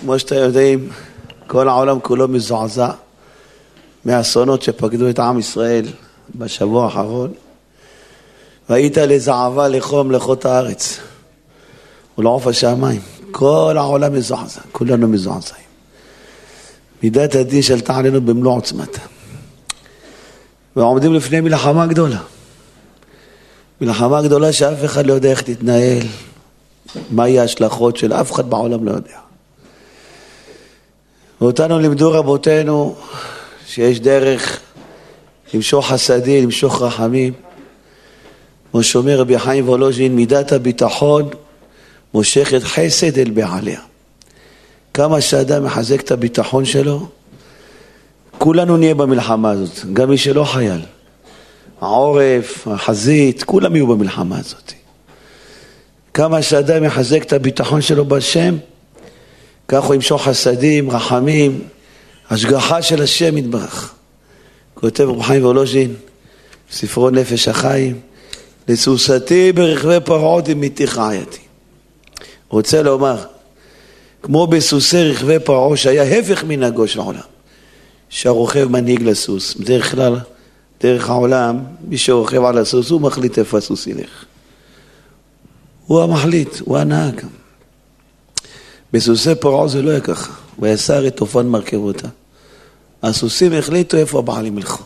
[0.00, 0.88] כמו שאתם יודעים,
[1.46, 2.90] כל העולם כולו מזועזע
[4.04, 5.86] מהאסונות שפקדו את עם ישראל
[6.34, 7.32] בשבוע האחרון.
[8.68, 11.00] והיית לזעבה לחום לחות הארץ
[12.18, 13.00] ולעוף השמיים.
[13.30, 15.64] כל העולם מזועזע, כולנו מזועזעים.
[17.02, 19.00] מידת הדין שלטה עלינו במלוא עוצמתה.
[20.76, 22.20] ועומדים לפני מלחמה גדולה.
[23.80, 26.06] מלחמה גדולה שאף אחד לא יודע איך תתנהל,
[27.10, 29.29] מה יהיה ההשלכות של אף אחד בעולם לא יודע.
[31.40, 32.94] ואותנו לימדו רבותינו
[33.66, 34.60] שיש דרך
[35.54, 37.32] למשוך חסדים, למשוך רחמים.
[38.70, 41.28] כמו שאומר רבי חיים וולוז'ין, מידת הביטחון
[42.14, 43.80] מושכת חסד אל בעליה.
[44.94, 47.08] כמה שאדם מחזק את הביטחון שלו,
[48.38, 50.80] כולנו נהיה במלחמה הזאת, גם מי שלא חייל.
[51.80, 54.72] העורף, החזית, כולם יהיו במלחמה הזאת.
[56.14, 58.56] כמה שאדם יחזק את הביטחון שלו בהשם,
[59.72, 61.62] כך הוא ימשוך חסדים, רחמים,
[62.30, 63.94] השגחה של השם יתברך.
[64.74, 65.94] כותב רב חיים וולוז'ין,
[66.70, 68.00] ספרו נפש החיים,
[68.68, 71.38] לסוסתי ברכבי פרעות עם מתיך רעייתי.
[72.48, 73.24] רוצה לומר,
[74.22, 77.20] כמו בסוסי רכבי פרעה שהיה הפך מנהגו של העולם,
[78.08, 79.54] שהרוכב מנהיג לסוס.
[79.54, 80.18] בדרך כלל,
[80.80, 84.24] דרך העולם, מי שרוכב על הסוס, הוא מחליט איפה הסוס ילך.
[85.86, 87.20] הוא המחליט, הוא הנהג.
[88.92, 90.32] בסוסי פרעה זה לא היה ככה.
[90.60, 92.08] ויסר את אופן מרכבותה.
[93.02, 94.82] הסוסים החליטו איפה הבעלים ילכו.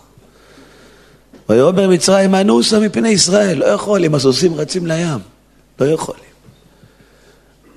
[1.49, 5.19] ויאמר מצרים אנוסה מפני ישראל, לא יכולים, הסוסים רצים לים,
[5.81, 6.25] לא יכולים.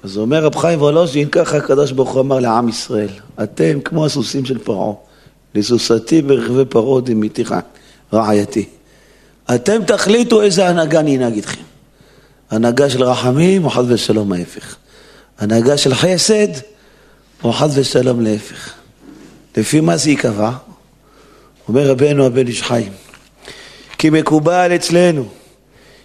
[0.03, 3.09] אז אומר רב חיים וולוז'ין, ככה הקדוש ברוך הוא אמר לעם ישראל,
[3.43, 4.93] אתם כמו הסוסים של פרעה,
[5.55, 7.55] לסוסתי ברכבי פרעה דמיתיך
[8.13, 8.65] רעייתי.
[9.55, 11.61] אתם תחליטו איזה הנהגה אני אנהג איתכם.
[12.51, 14.75] הנהגה של רחמים או חס ושלום ההפך.
[15.37, 16.47] הנהגה של חסד
[17.43, 18.73] או חס ושלום להפך.
[19.57, 20.51] לפי מה זה ייקבע?
[21.67, 22.91] אומר רבנו הבן איש חיים,
[23.97, 25.29] כי מקובל אצלנו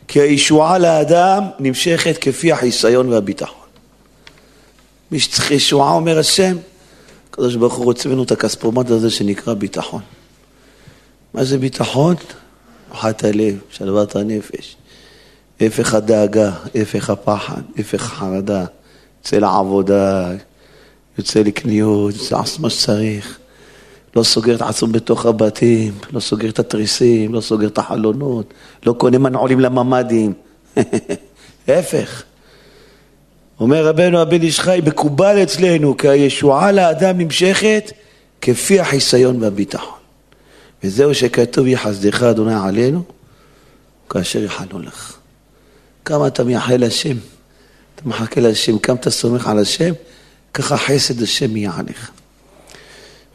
[0.09, 3.67] כי הישועה לאדם נמשכת כפי החיסיון והביטחון.
[5.11, 6.57] מי שצריך ישועה אומר השם,
[7.31, 10.03] הקדוש ברוך הוא רוצה ממנו את הכספומט הזה שנקרא ביטחון.
[11.35, 12.17] מה זה ביטחון?
[12.93, 14.77] אחת הלב, שלוות הנפש.
[15.61, 18.65] הפך הדאגה, הפך הפחד, הפך החרדה.
[19.23, 20.33] יוצא לעבודה,
[21.19, 23.39] יוצא לקניות, יוצא לעשות מה שצריך.
[24.17, 28.55] לא סוגר את עצמו בתוך הבתים, לא סוגר את התריסים, לא סוגר את החלונות,
[28.87, 30.33] לא קונה מנעולים לממ"דים.
[31.69, 32.23] ההפך.
[33.61, 37.93] אומר רבנו הבן איש חי, מקובל אצלנו כי הישועה לאדם נמשכת
[38.41, 39.99] כפי החיסיון והביטחון.
[40.85, 43.03] וזהו שכתוב יחסדך אדוני עלינו
[44.11, 45.17] כאשר יחלו לך.
[46.05, 47.17] כמה אתה מייחל לשם,
[48.03, 49.93] אתה מחכה לשם, כמה אתה סומך על השם,
[50.55, 52.11] ככה חסד השם יהיה עליך.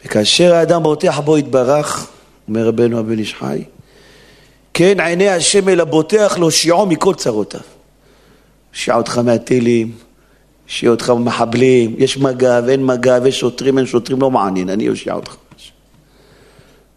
[0.06, 2.08] וכאשר האדם בוטח בו יתברך,
[2.48, 3.64] אומר רבנו הבן איש חי,
[4.74, 7.60] כן עיני השם אל הבוטח להושיעו מכל צרותיו.
[8.74, 9.92] הושיע אותך מהטילים,
[10.66, 15.14] הושיע אותך במחבלים, יש מג"ב, אין מג"ב, יש שוטרים, אין שוטרים, לא מעניין, אני אושיע
[15.14, 15.36] אותך.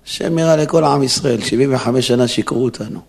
[0.07, 3.01] השם יראה לכל עם ישראל, 75 שנה שיקרו אותנו.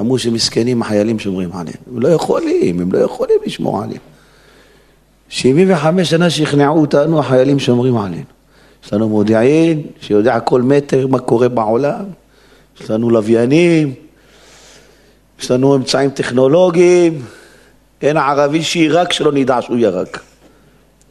[0.00, 1.76] אמרו שמסכנים החיילים שומרים עליהם.
[1.92, 4.00] הם לא יכולים, הם לא יכולים לשמור עליהם.
[5.28, 8.22] 75 שנה שכנעו אותנו, החיילים שומרים עלינו.
[8.84, 12.04] יש לנו מודיעין שיודע כל מטר מה קורה בעולם,
[12.80, 13.94] יש לנו לוויינים,
[15.40, 17.22] יש לנו אמצעים טכנולוגיים,
[18.02, 20.20] אין ערבי שיירק שלא נדע שהוא ירק.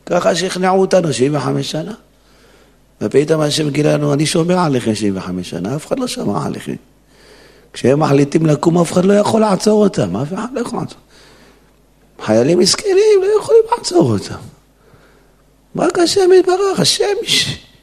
[0.06, 1.94] ככה שכנעו אותנו 75 שנה.
[3.02, 6.76] ופתאום השם גילה לנו, אני שומר עליכם 75 שנה, אף אחד לא שמע עליכם.
[7.74, 11.00] כשהם מחליטים לקום, אף אחד לא יכול לעצור אותם, אף אחד לא יכול לעצור.
[12.22, 14.42] חיילים מסכנים, לא יכולים לעצור אותם.
[15.76, 17.06] רק השם יתברך, השם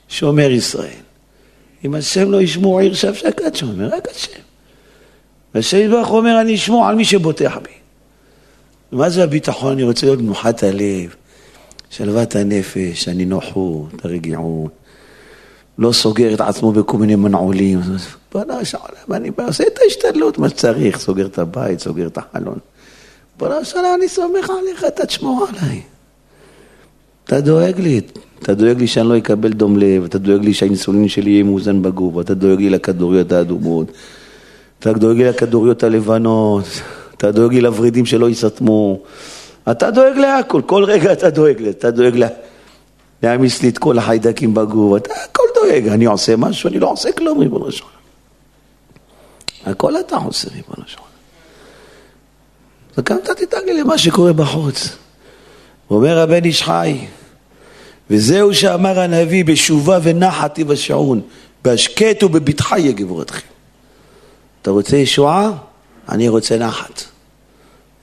[0.08, 0.88] שומר ישראל.
[1.84, 4.40] אם השם לא ישמור עיר שבשקת שומר, רק השם.
[5.54, 7.70] והשם יתברך אומר, אני אשמור על מי שבוטח בי.
[8.92, 9.72] מה זה הביטחון?
[9.72, 11.14] אני רוצה להיות מנוחת הלב,
[11.90, 14.70] שלוות הנפש, הנינוחות, הרגיעות.
[15.78, 17.80] לא סוגר את עצמו בכל מיני מנעולים.
[18.32, 22.58] בוא'נה, שעולם, אני עושה את ההשתדלות, מה שצריך, סוגר את הבית, סוגר את החלון.
[23.38, 25.82] בוא'נה, שעולם, אני סומך עליך, אתה תשמור עליי.
[27.24, 28.00] אתה דואג לי,
[28.42, 31.82] אתה דואג לי שאני לא אקבל דום לב, אתה דואג לי שהאינסולין שלי יהיה מאוזן
[31.82, 33.92] בגוף, אתה דואג לי לכדוריות האדומות,
[34.78, 36.64] אתה דואג לי לכדוריות הלבנות,
[37.16, 39.00] אתה דואג לי לוורידים שלא ייסתמו,
[39.70, 42.28] אתה דואג להכל, כל רגע אתה דואג לי, אתה דואג לה...
[43.22, 47.12] להעמיס לי את כל החיידקים בגוף, אתה הכל דואג, אני עושה משהו, אני לא עושה
[47.12, 47.97] כלום, ריבונו של עולם.
[49.68, 50.98] הכל אתה עושה, ריבונו של.
[52.98, 54.88] וגם אתה תדאג לי למה שקורה בחוץ.
[55.90, 57.06] אומר הבן איש חי,
[58.10, 61.20] וזהו שאמר הנביא, בשובה ונחת תבשעון,
[61.64, 63.48] בהשקט ובבטחה יהיה גבורתכם.
[64.62, 65.52] אתה רוצה ישועה?
[66.08, 67.02] אני רוצה נחת.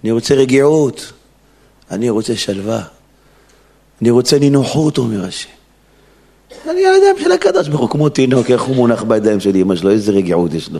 [0.03, 1.11] אני רוצה רגיעות.
[1.91, 2.81] אני רוצה שלווה.
[4.01, 5.49] אני רוצה נינוחות, אומר השם.
[6.69, 9.91] אני הידיים של הקדוש ברוך הוא, כמו תינוק, איך הוא מונח בידיים של אמא שלו,
[9.91, 10.79] איזה רגיעות יש לו.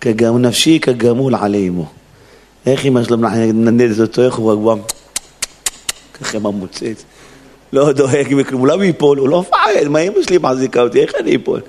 [0.00, 1.86] כגמול נפשי כגמול עלי אמו.
[2.66, 4.76] איך אמא שלו מנדדת אותו, איך הוא רגוע,
[6.20, 7.04] ככה עם המוצץ.
[7.72, 9.18] לא דואג מכלום, למה ייפול?
[9.18, 11.60] הוא לא מפחד, מה אמא שלי מחזיקה אותי, איך אני אפול?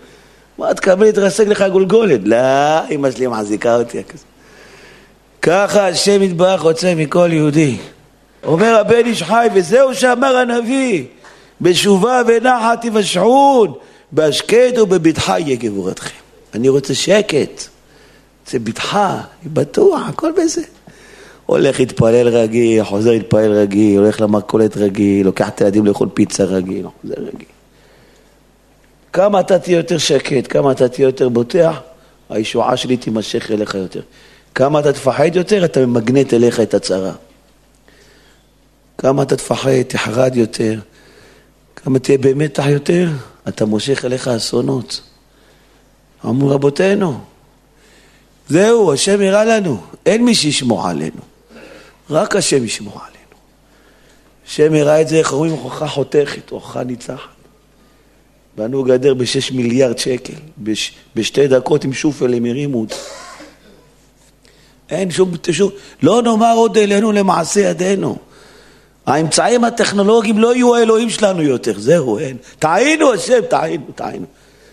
[0.57, 2.19] מה, תקבל, להתרסק לך גולגולת.
[2.24, 2.38] לא,
[2.92, 3.98] אמא שלי מחזיקה אותי.
[5.42, 7.78] ככה השם יתברך רוצה מכל יהודי.
[8.44, 11.04] אומר הבן איש חי, וזהו שאמר הנביא,
[11.62, 13.74] בשובה ונחת תבשעון,
[14.12, 16.19] בהשקט ובבטחה יהיה גבורתכם.
[16.54, 17.68] אני רוצה שקט,
[18.45, 20.61] רוצה בטחה, בטוח, הכל בזה.
[21.45, 26.88] הולך להתפלל רגיל, חוזר להתפלל רגיל, הולך למכולת רגיל, לוקח את הילדים לאכול פיצה רגיל,
[27.01, 27.47] חוזר רגיל.
[29.13, 31.79] כמה אתה תהיה יותר שקט, כמה אתה תהיה יותר בוטח,
[32.29, 34.01] הישועה שלי תימשך אליך יותר.
[34.55, 37.11] כמה אתה תפחד יותר, אתה ממגנט אליך את הצרה.
[38.97, 40.79] כמה אתה תפחד, תחרד יותר,
[41.75, 43.09] כמה תהיה במתח יותר,
[43.47, 45.01] אתה מושך אליך אסונות.
[46.25, 47.19] אמרו רבותינו,
[48.51, 51.21] זהו, השם הראה לנו, אין מי שישמור עלינו,
[52.09, 53.36] רק השם ישמור עלינו.
[54.48, 57.30] השם הראה את זה, איך אומרים, הוכחה חותכת, הוכחה ניצחת.
[58.57, 62.95] בנו גדר בשש מיליארד שקל, בש, בשתי דקות עם שופל הם הרימו אותה.
[64.89, 65.71] אין שום, שום,
[66.04, 68.18] לא נאמר עוד אלינו למעשה ידינו.
[69.06, 72.38] האמצעים הטכנולוגיים לא יהיו האלוהים שלנו יותר, זהו, אין.
[72.59, 74.25] טעינו השם, טעינו, טעינו.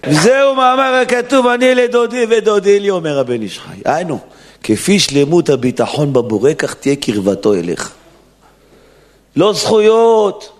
[0.06, 3.80] וזהו מאמר הכתוב, אני לדודי ודודי לי, אומר הבן איש חי.
[3.84, 4.18] היינו,
[4.62, 7.92] כפי שלמות הביטחון בבורא, כך תהיה קרבתו אליך.
[9.36, 10.52] לא זכויות,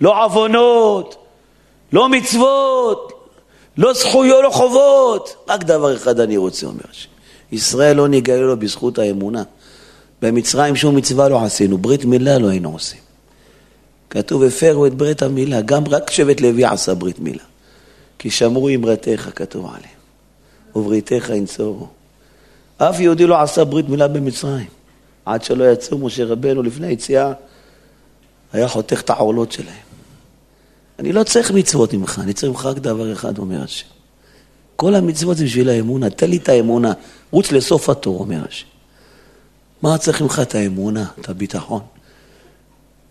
[0.00, 1.16] לא עוונות,
[1.92, 3.12] לא מצוות,
[3.76, 5.36] לא זכויות, לא חובות.
[5.48, 7.08] רק דבר אחד אני רוצה, אומר השם.
[7.52, 9.42] ישראל לא נגלה לו בזכות האמונה.
[10.22, 13.00] במצרים שום מצווה לא עשינו, ברית מילה לא היינו עושים.
[14.10, 17.42] כתוב, הפרו את ברית המילה, גם רק שבט לוי עשה ברית מילה.
[18.18, 19.98] כי שמרו אמרתך, כתוב עליהם,
[20.76, 21.86] ובריתך ינצורו.
[22.78, 24.66] אף יהודי לא עשה ברית מילה במצרים.
[25.24, 27.32] עד שלא יצאו משה רבנו לפני היציאה,
[28.52, 29.84] היה חותך את העורלות שלהם.
[30.98, 33.86] אני לא צריך מצוות ממך, אני צריך ממך רק דבר אחד, אומר השם.
[34.76, 36.92] כל המצוות זה בשביל האמונה, תן לי את האמונה,
[37.30, 38.66] רוץ לסוף התור, אומר השם.
[39.82, 41.80] מה צריך ממך את האמונה, את הביטחון?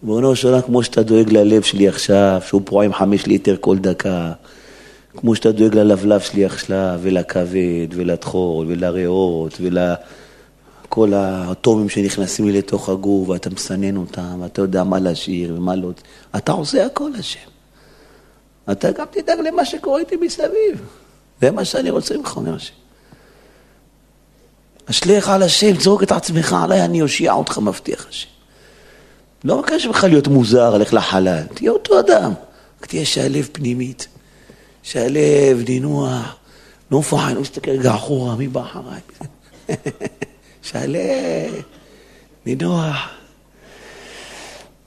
[0.03, 4.33] בואו של כמו שאתה דואג ללב שלי עכשיו, שהוא פרוע עם חמש ליטר כל דקה,
[5.17, 13.29] כמו שאתה דואג ללבלב שלי עכשיו, ולכבד, ולטחול, ולריאות, ולכל האטומים שנכנסים לי לתוך הגוף,
[13.29, 15.91] ואתה מסנן אותם, ואתה יודע מה להשאיר ומה לא...
[16.35, 17.49] אתה עושה הכל, השם.
[18.71, 20.81] אתה גם תדאג למה שקורה איתי מסביב.
[21.41, 22.73] זה מה שאני רוצה ממך, אומר השם.
[24.89, 28.27] אשליך על השם, צרוק את עצמך עליי, אני אושיע אותך, מבטיח השם.
[29.43, 32.33] לא מבקש ממך להיות מוזר, לך לחלל, תהיה אותו אדם,
[32.81, 34.07] רק תהיה שהלב פנימית,
[34.83, 36.35] שהלב נינוח,
[36.91, 39.01] לא מפחד, לא מסתכל רגע אחורה, מי בא אחריי?
[40.61, 41.61] שהלב
[42.45, 43.09] נינוח.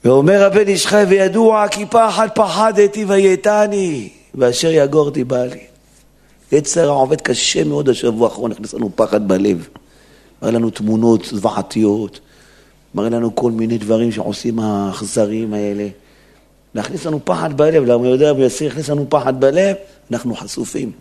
[0.04, 5.60] ואומר הבן איש חי, וידוע כי פחד פחדתי ויתני, ואשר יגורתי בא לי.
[6.52, 9.68] יצר עובד קשה מאוד השבוע האחרון, הכניס לנו פחד בלב.
[10.42, 12.20] מראה לנו תמונות זוועתיות,
[12.94, 15.88] מראה לנו כל מיני דברים שעושים האכזרים האלה.
[16.76, 19.76] להכניס לנו פחד בלב, למה הוא יודע, ויסיר יכניס לנו פחד בלב,
[20.10, 20.92] אנחנו חשופים.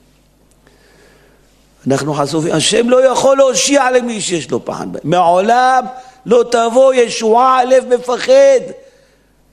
[1.87, 2.51] אנחנו חשופים.
[2.53, 5.01] השם לא יכול להושיע למי שיש לו פחד בלב.
[5.03, 5.85] מעולם
[6.25, 8.71] לא תבוא ישועה, הלב מפחד.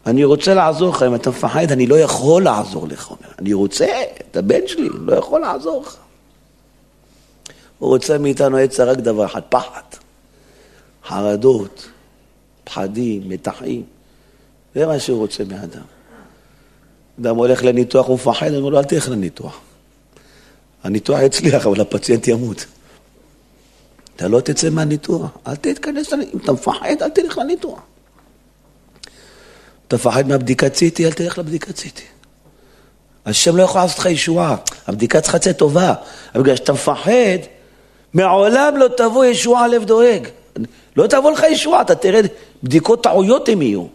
[0.07, 3.13] אני רוצה לעזור לך, אם אתה מפחד, אני לא יכול לעזור לך.
[3.39, 3.87] אני רוצה,
[4.31, 5.97] אתה בן שלי, לא יכול לעזור לך.
[7.79, 9.83] הוא רוצה מאיתנו עצה רק דבר אחד, פחד.
[11.07, 11.89] חרדות,
[12.65, 13.83] פחדים, מתחים.
[14.75, 15.92] זה מה שהוא רוצה מאדם.
[17.23, 19.61] אדם הולך לניתוח, הוא מפחד, אני אומר לו, אל תלך לניתוח.
[20.85, 22.67] הניתוח יצליח, אבל הפציינט ימות.
[24.17, 27.81] אתה לא תצא מהניתוח, אל תתכנס, אם אתה מפחד, אל תלך לניתוח.
[29.89, 32.03] אתה מפחד מהבדיקת סיטי, אל תלך לבדיקת סיטי.
[33.27, 35.95] השם לא יכול לעשות לך ישועה, הבדיקה צריכה לצאת טובה.
[36.35, 37.39] אבל בגלל שאתה מפחד,
[38.15, 40.29] מעולם לא תבוא ישועה לב דואג.
[40.97, 42.21] לא תבוא לך ישועה, אתה תראה,
[42.63, 43.87] בדיקות טעויות הם יהיו.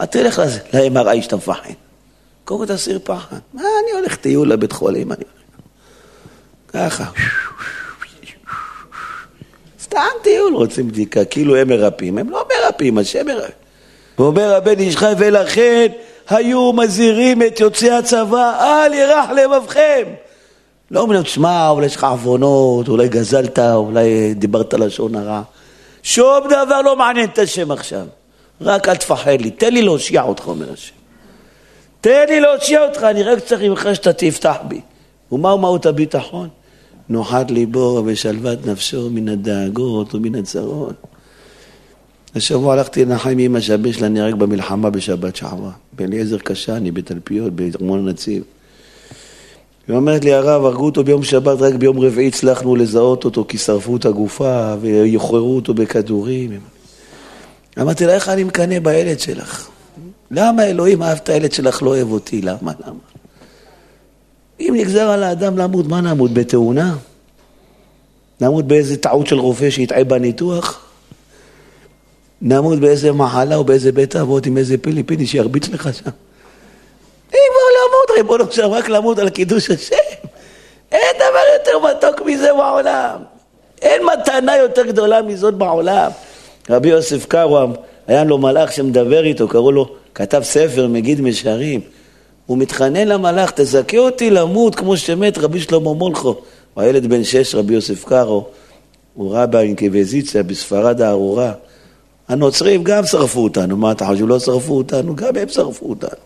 [0.00, 1.85] אל תלך ל-MRI שאתה מפחד.
[2.46, 3.36] קודם כל תסיר פחד.
[3.54, 6.92] מה, אני הולך טיול לבית חולים, אני הולך.
[6.92, 7.04] ככה.
[9.80, 12.18] סתם טיול רוצים בדיקה, כאילו הם מרפאים.
[12.18, 13.52] הם לא מרפאים, השם מרפא.
[14.18, 15.86] ואומר הבן איש חי, ולכן
[16.28, 20.02] היו מזהירים את יוצאי הצבא, אל ירח לבבכם.
[20.90, 25.42] לא אומרים, תשמע, אולי יש לך עוונות, אולי גזלת, אולי דיברת לשון הרע.
[26.02, 28.06] שום דבר לא מעניין את השם עכשיו.
[28.60, 31.05] רק אל תפחד לי, תן לי להושיע אותך, אומר השם.
[32.06, 34.80] תן לי להושיע אותך, אני רק צריך ממך שאתה תפתח בי.
[35.32, 36.48] ומהו מהות הביטחון?
[37.08, 40.94] נוחת ליבו ושלוות נפשו מן הדאגות ומן הצרות.
[42.34, 48.42] השבוע הלכתי לנחם אמא שהבן שלה נהרג במלחמה בשבת שעברה, באליעזר קשני, בתלפיות, בארמון הנציב.
[49.88, 53.58] היא אומרת לי, הרב, הרגו אותו ביום שבת, רק ביום רביעי הצלחנו לזהות אותו כי
[53.58, 56.60] שרפו את הגופה ויחררו אותו בכדורים.
[57.80, 59.75] אמרתי לה, איך אני מקנא בילד שלך?
[60.30, 62.42] למה אלוהים אהב את הילד שלך, לא אוהב אותי?
[62.42, 62.72] למה?
[62.86, 62.98] למה?
[64.60, 66.32] אם נגזר על האדם למות, מה נמות?
[66.32, 66.94] בתאונה?
[68.40, 70.86] נמות באיזה טעות של רופא שיטעה בניתוח?
[72.42, 76.10] נמות באיזה מחלה או באיזה בית אבות עם איזה פיליפיני שירביץ לך שם?
[77.34, 79.96] אם כבר למות, ריבונו שם, רק למות על קידוש השם.
[80.92, 83.22] אין דבר יותר מתוק מזה בעולם.
[83.82, 86.10] אין מתנה יותר גדולה מזאת בעולם.
[86.70, 87.72] רבי יוסף קרואם,
[88.06, 91.80] היה לו מלאך שמדבר איתו, קראו לו, כתב ספר, מגיד משערים.
[92.46, 96.34] הוא מתחנן למלאך, תזכה אותי למות כמו שמת רבי שלמה מולכו.
[96.74, 98.46] הוא הילד בן שש, רבי יוסף קארו,
[99.14, 101.52] הוא ראה באינקוויזיציה בספרד הארורה.
[102.28, 104.26] הנוצרים גם שרפו אותנו, מה אתה חושב?
[104.26, 105.16] לא שרפו אותנו?
[105.16, 106.20] גם הם שרפו אותנו.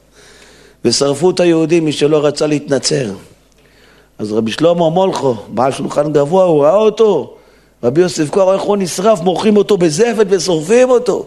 [0.85, 3.11] ושרפו את היהודים, מי שלא רצה להתנצר.
[4.19, 7.37] אז רבי שלמה מולכו, בעל שולחן גבוה, הוא ראה אותו.
[7.85, 11.27] רבי יוסף קארו, איך הוא נשרף, מורחים אותו בזפת ושורפים אותו.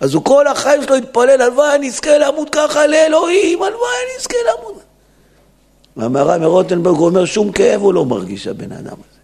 [0.00, 4.36] אז הוא כל החיים שלו התפלל, הלוואי אני אזכה למות ככה לאלוהים, הלוואי אני אזכה
[4.52, 4.82] למות.
[5.96, 9.20] והמהר"ם מרוטנברג אומר, שום כאב הוא לא מרגיש, הבן אדם הזה.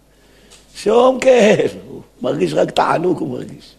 [0.74, 3.74] שום כאב, הוא מרגיש רק תענוג, הוא מרגיש.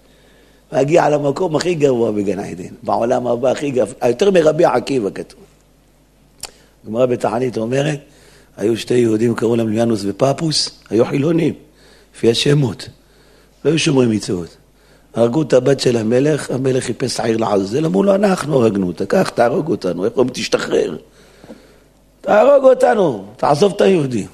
[0.71, 5.39] להגיע למקום הכי גבוה בגן עדן, בעולם הבא הכי גבוה, יותר מרבי עקיבא כתוב.
[6.87, 7.99] גמרא בתענית אומרת,
[8.57, 11.53] היו שתי יהודים, קראו להם ליאנוס ופפוס, היו חילונים,
[12.15, 12.89] לפי השמות,
[13.65, 14.57] לא היו שומרי מצוות.
[15.17, 19.29] הרגו את הבת של המלך, המלך חיפש העיר לעזאזל, אמרו לו, אנחנו הרגנו אותה, קח,
[19.29, 20.97] תהרוג אותנו, איך אומרים, תשתחרר.
[22.21, 24.27] תהרוג אותנו, תעזוב את היהודים.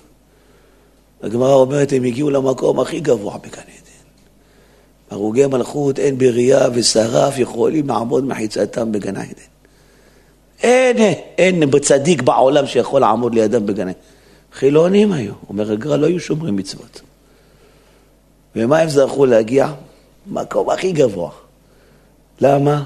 [1.23, 4.03] הגמרא אומרת, הם הגיעו למקום הכי גבוה בגן עדן.
[5.11, 9.31] הרוגי מלכות, אין בריאה ושרף יכולים לעמוד מחיצתם בגן עדן.
[10.63, 10.97] אין,
[11.37, 13.99] אין בצדיק בעולם שיכול לעמוד לידם בגן עדן.
[14.53, 17.01] חילונים היו, אומר הגר"א, לא היו שומרים מצוות.
[18.55, 19.73] ומה הם זכו להגיע?
[20.27, 21.29] מקום הכי גבוה.
[22.41, 22.83] למה?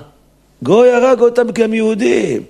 [0.64, 2.44] גוי הרג אותם כי הם יהודים.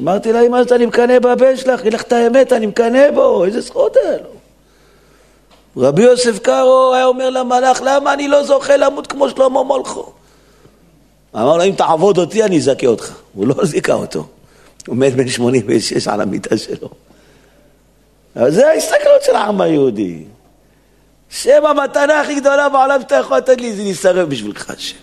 [0.00, 3.60] אמרתי לה, אמא, אני מקנא בבן שלך, אגיד לך את האמת, אני מקנא בו, איזה
[3.60, 4.38] זכות היה לו.
[5.76, 10.12] רבי יוסף קארו היה אומר למלאך, למה אני לא זוכה למות כמו שלמה מולכו?
[11.34, 13.14] אמר לו, אם תעבוד אותי, אני אזכה אותך.
[13.34, 14.26] הוא לא זיכה אותו.
[14.86, 16.88] הוא מת בן 86 על המיטה שלו.
[18.36, 20.24] אבל זה ההסתכלות של העם היהודי.
[21.30, 24.96] שם המתנה הכי גדולה בעולם שאתה יכול לתת לי זה להישרף בשבילך, השם.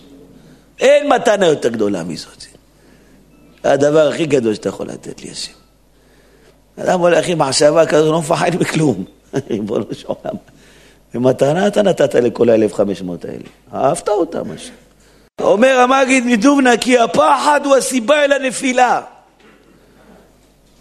[0.80, 2.46] אין מתנה יותר גדולה מזאת.
[3.62, 5.52] זה הדבר הכי גדול שאתה יכול לתת לי, השם.
[6.80, 9.04] אדם הולך עם מחשבה כזו, לא מפחד מכלום.
[9.50, 10.36] ריבונו של עולם.
[11.14, 13.44] ומתנה אתה נתת לכל ה-1500 האלה.
[13.74, 14.72] אהבת אותם, השם.
[15.40, 19.02] אומר המגיד מדובנה, כי הפחד הוא הסיבה אל הנפילה.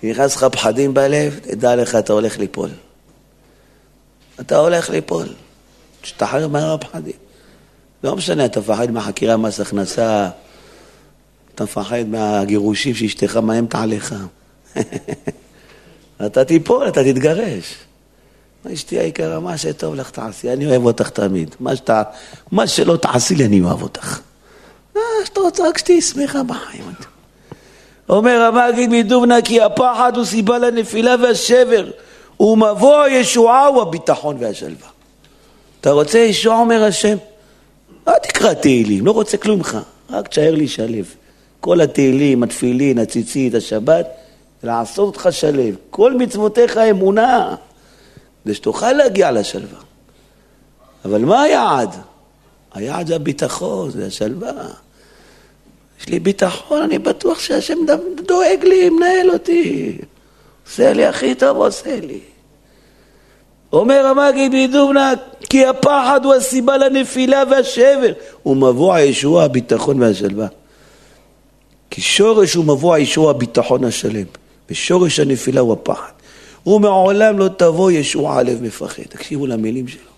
[0.04, 2.70] נכנס לך פחדים בלב, תדע לך, אתה הולך ליפול.
[4.40, 5.28] אתה הולך ליפול.
[6.02, 7.14] תשתחרר מהפחדים.
[8.04, 10.30] לא משנה, אתה מפחד מהחקירה מס הכנסה,
[11.56, 14.16] אתה מפחד מהגירושים שאשתך מאיימת עליך.
[16.26, 17.76] אתה תיפול, אתה תתגרש.
[18.74, 21.56] אשתי היקרה, מה שטוב לך תעשי, אני אוהב אותך תמיד.
[21.60, 21.90] מה, שת...
[22.52, 24.20] מה שלא תעשי לי, אני אוהב אותך.
[24.96, 26.84] מה שאתה רוצה, רק שתהיי שמחה בחיים.
[28.10, 31.92] אומר המגיד מדובנה כי הפחד הוא סיבה לנפילה והשבר.
[32.40, 34.88] ומבוא הישועה הוא הביטחון והשלווה.
[35.82, 37.18] אתה רוצה ישועה, אומר השם?
[38.08, 39.78] אל תקרא תהילים, לא רוצה כלום ממך,
[40.10, 41.04] רק תשאר לי שלו.
[41.60, 44.08] כל התהילים, התפילין, הציצית, השבת,
[44.64, 45.64] לעשות אותך שלו.
[45.90, 47.56] כל מצוותיך אמונה,
[48.44, 49.80] כדי שתוכל להגיע לשלווה.
[51.06, 51.96] אבל מה היעד?
[52.74, 54.52] היעד זה הביטחון, זה השלווה.
[56.00, 57.78] יש לי ביטחון, אני בטוח שהשם
[58.26, 59.98] דואג לי, מנהל אותי.
[60.66, 62.20] עושה לי הכי טוב, עושה לי.
[63.74, 65.14] אומר המגיד מדובנה,
[65.50, 68.14] כי הפחד הוא הסיבה לנפילה והשבר,
[68.46, 70.48] ומבוא הישוע, הביטחון והשלווה.
[71.90, 74.26] כי שורש הוא מבוא הישוע, הביטחון השלם,
[74.70, 76.12] ושורש הנפילה הוא הפחד.
[76.66, 79.04] ומעולם לא תבוא ישועה הלב מפחד.
[79.04, 80.12] תקשיבו למילים שלו.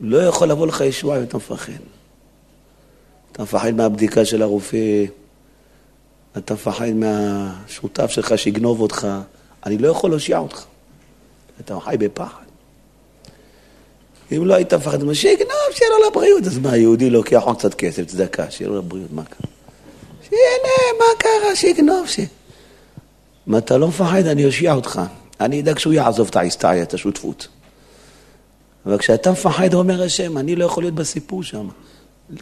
[0.00, 1.72] לא יכול לבוא לך ישועה אם אתה מפחד.
[3.32, 5.04] אתה מפחד מהבדיקה של הרופא,
[6.38, 9.08] אתה מפחד מהשותף שלך שיגנוב אותך,
[9.66, 10.64] אני לא יכול להושיע אותך.
[11.60, 12.42] אתה חי בפחד.
[14.36, 16.46] אם לא היית מפחד, מה שיגנוב, שיהיה לו לבריאות.
[16.46, 19.50] אז מה, יהודי לוקח עוד קצת כסף, צדקה, שיהיה לו לבריאות, מה קרה?
[20.22, 22.20] שיהנה, מה קרה, שיגנוב, ש...
[23.48, 25.00] אם אתה לא מפחד, אני אושיע אותך.
[25.40, 27.48] אני אדאג שהוא יעזוב את ההיסטריה, את השותפות.
[28.86, 31.68] אבל כשאתה מפחד, אומר השם, אני לא יכול להיות בסיפור שם.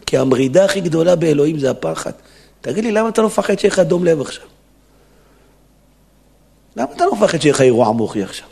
[0.05, 2.11] כי המרידה הכי גדולה באלוהים זה הפחד.
[2.61, 4.45] תגיד לי, למה אתה לא מפחד שיהיה לך דום לב עכשיו?
[6.75, 8.47] למה אתה לא מפחד שיהיה לך אירוע מוחי עכשיו?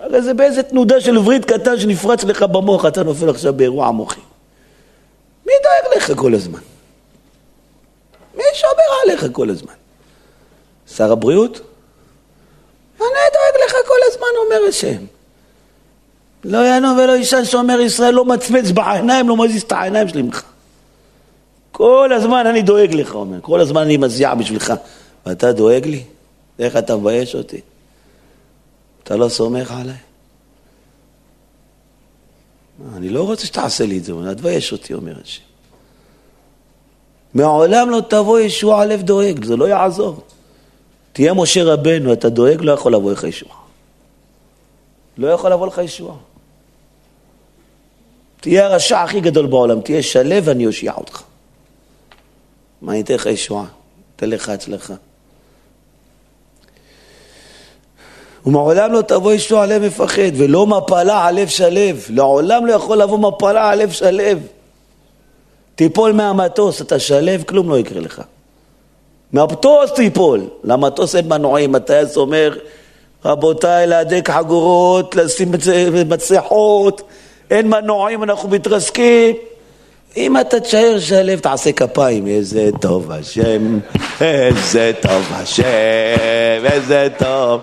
[0.00, 4.20] הרי זה באיזה תנודה של וריד קטן שנפרץ לך במוח, אתה נופל עכשיו באירוע מוחי.
[5.46, 6.60] מי דואג לך כל הזמן?
[8.34, 9.72] מי שומר עליך כל הזמן?
[10.96, 11.60] שר הבריאות?
[13.00, 15.04] אני דואג לך כל הזמן, אומר השם.
[16.44, 20.42] לא ינום ולא יישן שומר ישראל, לא מצמץ בעיניים, לא מזיז את העיניים שלי ממך.
[21.78, 24.72] כל הזמן אני דואג לך, אומר, כל הזמן אני מזיע בשבילך.
[25.26, 26.02] ואתה דואג לי?
[26.58, 27.60] איך אתה מבייש אותי?
[29.02, 29.96] אתה לא סומך עליי?
[32.96, 35.42] אני לא רוצה שתעשה לי את זה, אתה תבייש אותי, אומר השם.
[37.34, 40.20] מעולם לא תבוא ישוע לב דואג, זה לא יעזור.
[41.12, 43.52] תהיה משה רבנו, אתה דואג, לא יכול לבוא לך ישוע.
[45.18, 46.16] לא יכול לבוא לך ישוע.
[48.40, 51.27] תהיה הרשע הכי גדול בעולם, תהיה שלו ואני אושיע אותך.
[52.82, 53.64] מה אני אתן לך ישועה?
[54.16, 54.94] אתן לך הצלחה.
[58.46, 62.06] ומעולם לא תבוא ישוע לב מפחד, ולא מפלה על לב שלב.
[62.10, 64.38] לעולם לא יכול לבוא מפלה על לב שלב.
[65.74, 68.22] תיפול מהמטוס, אתה שלב, כלום לא יקרה לך.
[69.32, 70.48] מהמטוס תיפול.
[70.64, 72.58] למטוס אין מנועים, הטייס אומר,
[73.24, 75.52] רבותיי, להדק חגורות, לשים
[76.08, 77.02] מצלחות,
[77.50, 79.36] אין מנועים, אנחנו מתרסקים.
[80.18, 82.26] אם אתה תשאר שלב, תעשה כפיים.
[82.26, 83.78] איזה טוב השם,
[84.20, 85.64] איזה טוב השם,
[86.72, 87.60] איזה טוב.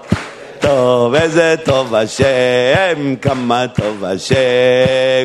[0.59, 4.35] טוב, איזה טוב השם, כמה טוב השם,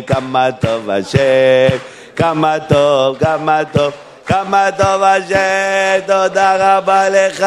[0.07, 1.77] כמה טוב השם,
[2.17, 3.93] כמה טוב, כמה טוב,
[4.27, 7.47] כמה טוב השם, תודה רבה לך.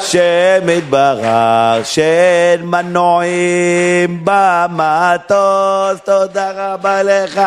[0.00, 1.26] שם יתברך,
[1.84, 7.40] שאין מנועים במטוס, תודה רבה לך.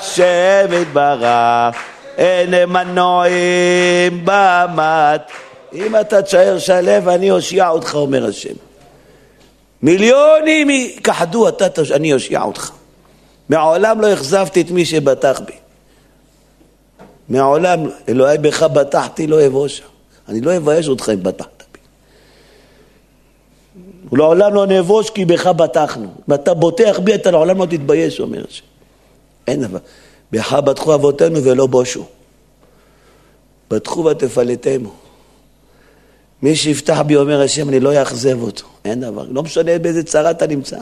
[0.00, 1.76] שם יתברך,
[2.16, 5.30] אין מנועים במט.
[5.72, 8.54] אם אתה תשאר שלו, אני אושיע אותך, אומר השם.
[9.82, 11.46] מיליונים יכחדו,
[11.94, 12.70] אני אושיע אותך.
[13.48, 15.52] מעולם לא אכזבתי את מי שבטח בי.
[17.28, 19.82] מעולם, אלוהי בך בטחתי, לא אבושה.
[20.28, 21.78] אני לא אבייש אותך אם בטחת בי.
[24.12, 26.14] ולעולם לא נאבוש כי בך בטחנו.
[26.28, 28.64] אם אתה בוטח בי, אתה לעולם לא תתבייש, אומר השם.
[29.46, 29.78] אין דבר.
[30.32, 32.04] בך בטחו אבותינו ולא בושו.
[33.70, 34.90] בטחו ותפלטמו.
[36.42, 38.64] מי שיפתח בי, אומר השם, אני לא אאכזב אותו.
[38.84, 39.26] אין דבר.
[39.30, 40.76] לא משנה באיזה צרה אתה נמצא.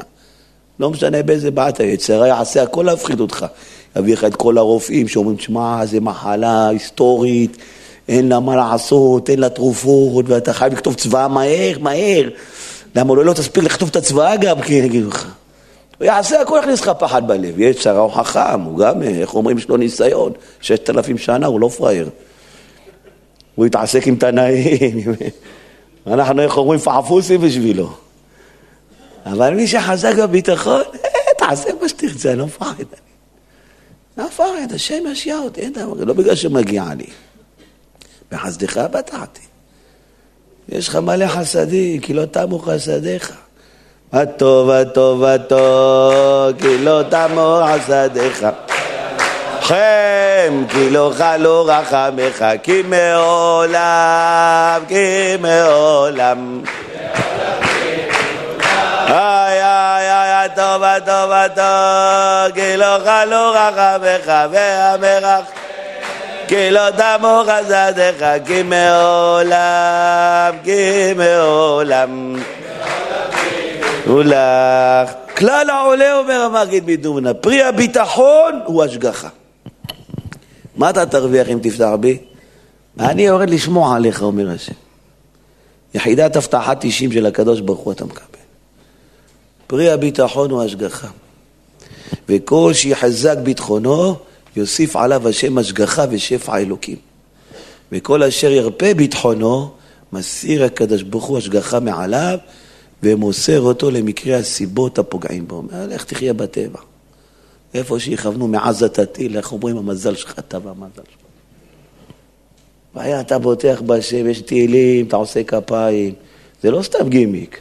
[0.81, 3.47] לא משנה באיזה בעיה אתה יצרה, יעשה הכל להפחיד אותך.
[3.97, 7.57] יביא לך את כל הרופאים שאומרים, שמע, זו מחלה היסטורית,
[8.09, 12.29] אין לה מה לעשות, אין לה תרופות, ואתה חייב לכתוב צבאה מהר, מהר.
[12.97, 15.29] למה אולי לא תספיק לכתוב את הצבאה גם, כי יגידו לך.
[15.99, 17.61] הוא יעשה הכל, יכניס לך פחד בלב.
[17.61, 20.33] יש צרה, הוא חכם, הוא גם, איך אומרים, יש לו ניסיון.
[20.61, 22.11] ששת אלפים שנה, הוא לא פראייר.
[23.55, 25.15] הוא התעסק עם תנאים,
[26.07, 27.93] אנחנו, איך אומרים, פעפוסים בשבילו.
[29.27, 32.85] אבל מי שחזק בביטחון, אה, תעשה מה שתרצה, אני לא מפחד.
[34.19, 37.07] לא מפחד, השם ישיה אותי, אין דבר, לא בגלל שמגיע לי.
[38.33, 39.41] בחסדך בטחתי.
[40.69, 43.44] יש לך מלא חסדים, כי לא תמו חסדיך.
[44.15, 48.47] הטוב, הטוב, הטוב, כי לא תמו חסדיך.
[49.61, 56.61] חם, כי לא חלו רחמך, כי מעולם, כי מעולם.
[59.09, 65.45] איי, איי, איי, הטוב, הטוב, הטוב, כי לא חלו רחמך, והמרח.
[66.49, 72.35] כי לא תמו חסדיך, כי מעולם, כי מעולם.
[74.07, 75.13] ולך.
[75.37, 79.29] כלל העולה, אומר המגיד מדומנה, פרי הביטחון הוא השגחה.
[80.77, 82.19] מה אתה תרוויח אם תפתח בי?
[83.01, 84.73] אני יורד לשמוע עליך, אומר השם.
[85.95, 88.25] יחידת הבטחת 90 של הקדוש ברוך הוא אתה מקבל.
[89.67, 91.09] פרי הביטחון הוא השגחה.
[92.29, 94.17] וכל שיחזק ביטחונו,
[94.57, 96.97] יוסיף עליו השם השגחה ושפע אלוקים.
[97.93, 99.71] וכל אשר ירפה ביטחונו,
[100.13, 102.39] מסיר הקדוש ברוך הוא השגחה מעליו,
[103.05, 105.57] ומוסר אותו למקרה הסיבות הפוגעים בו.
[105.57, 106.81] אומר, לך תחיה בטבע.
[107.75, 111.25] איפה שיכוונו מעזה תטיל, איך אומרים, המזל שלך אתה והמזל שלך.
[112.95, 116.15] והיה אתה בוטח בשם, יש תהילים, אתה עושה כפיים.
[116.63, 117.61] זה לא סתם גימיק.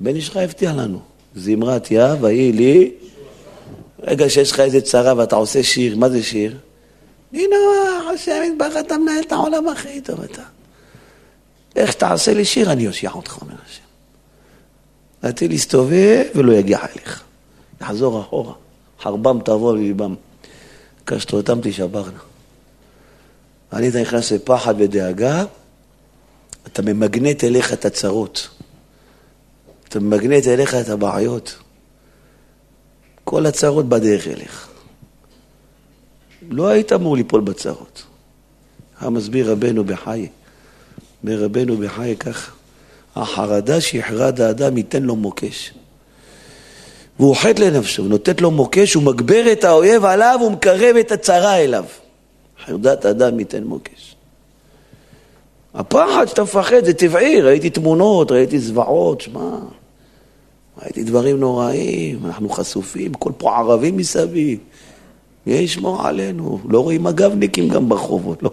[0.00, 1.00] בן איש חי הבטיח לנו,
[1.34, 2.92] זמרת יא, ויהי לי.
[4.02, 6.58] רגע שיש לך איזה צרה ואתה עושה שיר, מה זה שיר?
[7.32, 7.56] הנה,
[8.14, 10.42] השם יתברך, אתה מנהל את העולם הכי טוב, אתה.
[11.76, 13.93] איך תעשה לי שיר, אני אושיע אותך, אומר השם.
[15.24, 17.22] להתחיל להסתובב ולא יגיע אליך.
[17.80, 18.54] יחזור אחורה,
[19.00, 20.14] חרבם תבוא לליבם.
[21.04, 22.18] קשתותם תשברנה.
[23.72, 25.44] אני אתה נכנס לפחד ודאגה,
[26.66, 28.48] אתה ממגנט אליך את הצרות.
[29.88, 31.56] אתה ממגנט אליך את הבעיות.
[33.24, 34.68] כל הצרות בדרך אליך.
[36.50, 38.02] לא היית אמור ליפול בצרות.
[38.98, 40.28] המסביר רבנו בחיי.
[41.24, 42.52] ברבנו בחיי ככה.
[43.16, 45.72] החרדה שיחרד האדם ייתן לו מוקש.
[47.18, 51.56] והוא חטא לנפשו, נותן לו מוקש, הוא מגבר את האויב עליו, הוא מקרב את הצרה
[51.56, 51.84] אליו.
[52.66, 54.16] חרדת אדם ייתן מוקש.
[55.74, 59.58] הפחד שאתה מפחד זה טבעי, ראיתי תמונות, ראיתי זוועות, שמע,
[60.82, 64.58] ראיתי דברים נוראים, אנחנו חשופים, כל פה ערבים מסביב.
[65.46, 66.58] מי ישמור עלינו?
[66.68, 68.50] לא רואים מג"בניקים גם ברחובות, לא.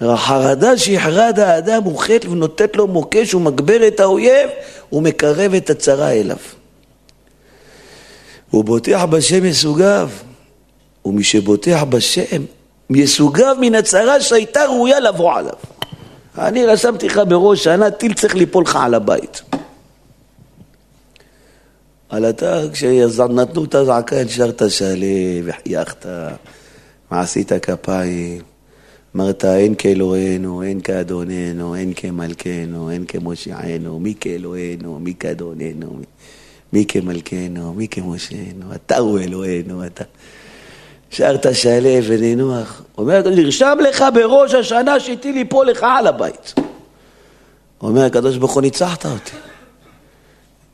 [0.00, 4.50] החרדה שיחרד האדם הוא חטא ונותנת לו מוקש, הוא מגבר את האויב,
[4.88, 6.36] הוא מקרב את הצרה אליו.
[8.50, 10.10] הוא בוטח בשם יסוגיו,
[11.04, 12.44] ומי שבוטח בשם,
[12.90, 15.54] יסוגיו מן הצרה שהייתה ראויה לבוא עליו.
[16.38, 19.42] אני רשמתי לך בראש שנה, טיל צריך ליפול לך על הבית.
[22.10, 26.06] אבל אתה, כשנתנו את הזעקה, הנשרת שלב, וחייכת,
[27.10, 28.53] ועשית כפיים.
[29.16, 35.98] אמרת, אין כאלוהינו, אין כאדוננו, אין כמלכנו, אין כמושיענו, מי כאלוהינו, מי כאדוננו,
[36.72, 40.04] מי כמלכנו, מי כמושענו, אתה הוא אלוהינו, אתה.
[41.10, 42.82] שרת שלב ונינוח.
[42.98, 46.54] אומר, נרשם לך בראש השנה שאיתי ליפול לך על הבית.
[47.80, 49.36] אומר הקדוש ברוך הוא, ניצחת אותי.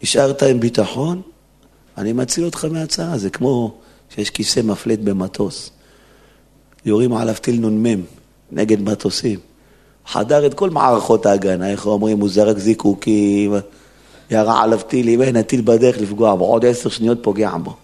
[0.02, 1.22] נשארת עם ביטחון,
[1.98, 3.18] אני מציל אותך מהצעה.
[3.18, 3.78] זה כמו
[4.14, 5.70] שיש כיסא מפלט במטוס.
[6.84, 8.19] יורים עליו טיל נ"מ.
[8.52, 9.38] נגד מטוסים.
[10.06, 13.54] חדר את כל מערכות ההגנה, איך אומרים, הוא זרק זיקוקים,
[14.30, 17.74] ירה עליו טילים, אין, הטיל בדרך לפגוע בו, עוד עשר שניות פוגע בו.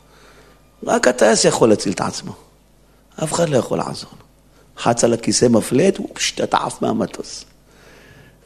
[0.86, 2.32] רק הטייס יכול להציל את עצמו.
[3.24, 4.24] אף אחד לא יכול לעזור לו.
[4.78, 7.44] חץ על הכיסא מפלט, הוא פשט עף מהמטוס.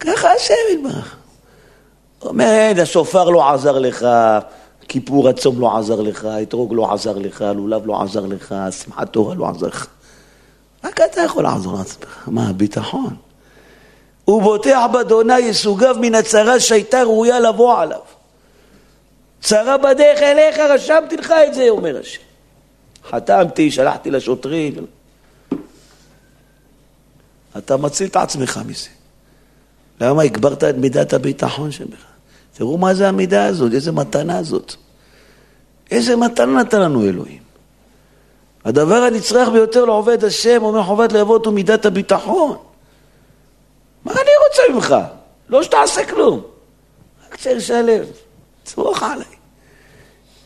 [0.01, 1.17] ככה השם יתברך.
[2.23, 4.07] אומר, אין, השופר לא עזר לך,
[4.89, 9.35] כיפור הצום לא עזר לך, אתרוג לא עזר לך, לולב לא עזר לך, שמחת תורה
[9.35, 9.87] לא עזר לך.
[10.85, 12.25] רק אתה יכול לעזור לעצמך.
[12.27, 13.17] מה, הביטחון?
[14.27, 18.01] בוטח באדוני יסוגיו מן הצרה שהייתה ראויה לבוא עליו.
[19.41, 22.21] צרה בדרך אליך, רשמתי לך את זה, אומר השם.
[23.11, 24.87] חתמתי, שלחתי לשוטרים.
[27.59, 28.89] אתה מציל את עצמך מזה.
[30.01, 32.05] למה הגברת את מידת הביטחון שבך?
[32.55, 34.75] תראו מה זה המידה הזאת, איזה מתנה זאת.
[35.91, 37.50] איזה מתנה נתן לנו אלוהים.
[38.65, 42.57] הדבר הנצרך ביותר לעובד השם, אומר חובת לאבות, הוא מידת הביטחון.
[44.05, 44.97] מה אני רוצה ממך?
[45.49, 46.43] לא שתעשה כלום.
[47.27, 48.07] רק צריך שהלב,
[48.65, 49.25] צרוך עליי.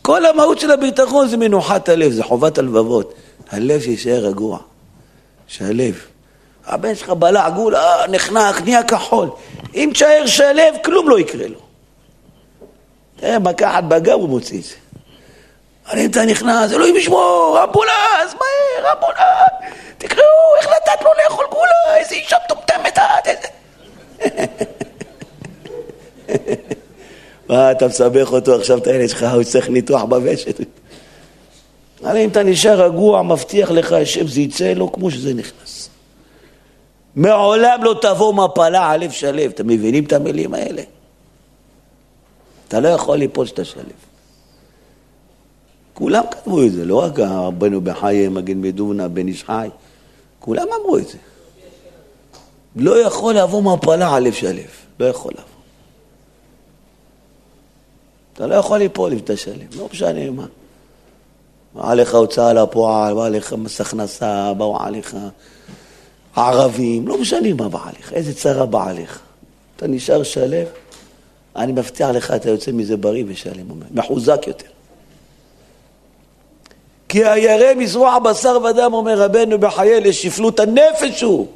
[0.01, 3.13] כל המהות של הביטחון זה מנוחת הלב, זה חובת הלבבות.
[3.49, 4.59] הלב שישאר רגוע.
[5.47, 5.95] שהלב.
[6.65, 9.29] הבן שלך בלע גול, אה, נחנק, נהיה כחול.
[9.75, 11.59] אם תשאר שלב, כלום לא יקרה לו.
[13.15, 14.75] תראה, מכה אחת בגב הוא מוציא את זה.
[15.91, 20.25] אני אתה נכנס, אלוהים ישמור, אמבולנס, מהר, אמבולנס, תקראו,
[20.59, 23.47] איך נתת לו לאכול גולה, איזה אישה מטומטמת את, איזה...
[27.49, 30.59] מה, אתה מסבך אותו עכשיו, את הילד שלך, הוא צריך ניתוח בוושת.
[32.03, 35.89] אבל אם אתה נשאר רגוע, מבטיח לך השם, זה יצא לו כמו שזה נכנס.
[37.15, 40.81] מעולם לא תבוא מפלה על לב שלב, אתם מבינים את המילים האלה?
[42.67, 44.14] אתה לא יכול ליפול שאתה שלב.
[45.95, 49.69] כולם כתבו את זה, לא רק רבנו בחיי, מגן מדובנה, בן איש חי,
[50.39, 51.17] כולם אמרו את זה.
[52.75, 55.43] לא יכול לבוא מפלה על לב שלב, לא יכול לבוא.
[58.33, 60.45] אתה לא יכול ליפול אם אתה שלם, לא משנה מה.
[61.75, 65.15] בא עליך הוצאה לפועל, בא עליך מס הכנסה, באו עליך
[66.35, 69.19] ערבים, לא משנה מה בא עליך, איזה צרה בא עליך.
[69.75, 70.67] אתה נשאר שלב,
[71.55, 74.74] אני מבטיח לך, אתה יוצא מזה בריא ושלם, מחוזק יותר.
[77.09, 81.47] כי הירא מזרוע בשר ודם, אומר רבנו בחיי, לשפלות הנפש הוא.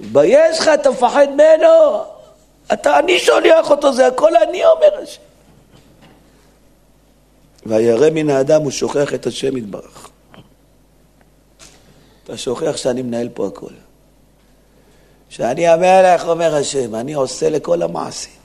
[0.00, 2.02] מתבייש לך, אתה מפחד ממנו?
[2.72, 5.20] אתה, אני שולח אותו, זה הכל אני אומר השם.
[7.66, 10.10] והירא מן האדם הוא שוכח את השם יתברך.
[12.24, 13.72] אתה שוכח שאני מנהל פה הכל.
[15.28, 18.40] שאני המלך, אומר השם, אני עושה לכל המעשים.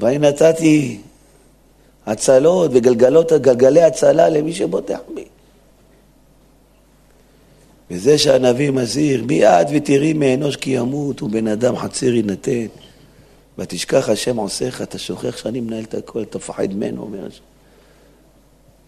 [0.00, 1.00] ואני נתתי
[2.06, 5.24] הצלות וגלגלות, גלגלי הצלה למי שבוטח בי.
[7.90, 12.66] וזה שהנביא מזהיר, מיד ותראי מאנוש כי ימות, ובן אדם חציר יינתן.
[13.58, 17.42] ותשכח השם עושיך, אתה שוכח שאני מנהל את הכל, אתה מפחד ממנו, אומר השם.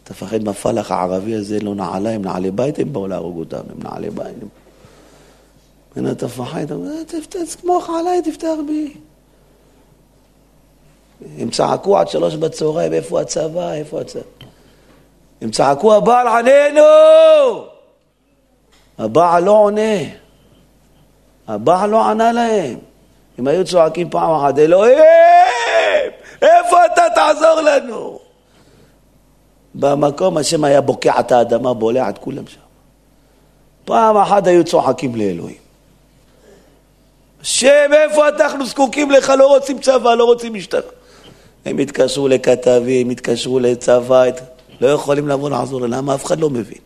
[0.04, 4.10] אתה מפחד מהפלח הערבי הזה, לא נעליים, נעלי בית, הם באו להרוג אותנו, הם נעלי
[4.10, 4.34] בית.
[6.12, 8.94] אתה מפחד, אתה אומר, תסמוך עליי, תפתח בי.
[11.38, 14.22] הם צעקו עד שלוש בצהריים, איפה הצבא, איפה הצבא?
[15.40, 17.64] הם צעקו, הבעל עננו!
[18.98, 19.98] הבעל לא עונה.
[21.48, 22.78] הבעל לא ענה להם.
[23.38, 24.98] הם היו צועקים פעם אחת, אלוהים,
[26.42, 28.18] איפה אתה תעזור לנו?
[29.74, 32.60] במקום השם היה בוקע את האדמה, בולע את כולם שם.
[33.84, 35.56] פעם אחת היו צוחקים לאלוהים.
[37.40, 39.32] השם, איפה אנחנו זקוקים לך?
[39.38, 40.90] לא רוצים צבא, לא רוצים משטרה.
[41.64, 44.24] הם התקשרו לכתבים, התקשרו לצבא,
[44.80, 46.14] לא יכולים לבוא לעזור, למה?
[46.14, 46.78] אף אחד לא מבין?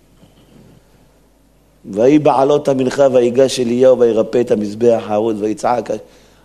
[1.85, 5.91] ויהי בעלות המנחה ויגש אליהו וירפא את המזבח הארוד ויצעק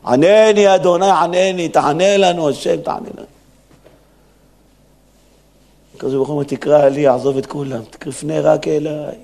[0.05, 3.25] ענני אדוני ענני תענה לנו השם תענה לנו.
[5.95, 9.15] הקדוש ברוך הוא תקרא לי עזוב את כולם תפנה רק אליי.